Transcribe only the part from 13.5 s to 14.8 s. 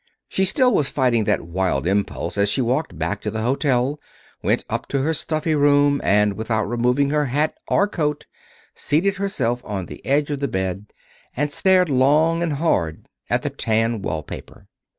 tan wall paper.